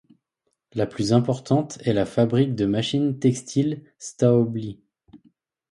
[0.73, 4.81] La plus importante est la fabrique de machines textiles Stäubli.